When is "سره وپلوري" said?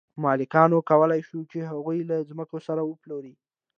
2.67-3.33